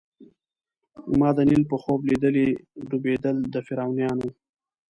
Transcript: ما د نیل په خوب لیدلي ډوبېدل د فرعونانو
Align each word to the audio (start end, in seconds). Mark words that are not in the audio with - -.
ما 1.19 1.29
د 1.37 1.39
نیل 1.49 1.63
په 1.71 1.75
خوب 1.81 1.99
لیدلي 2.09 2.47
ډوبېدل 2.89 3.37
د 3.53 3.55
فرعونانو 3.67 4.27